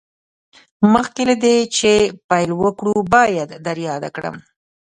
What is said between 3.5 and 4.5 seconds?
در یاده کړم